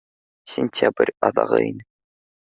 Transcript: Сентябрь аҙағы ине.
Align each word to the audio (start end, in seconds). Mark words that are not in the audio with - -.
Сентябрь 0.53 1.11
аҙағы 1.27 1.59
ине. 1.67 1.85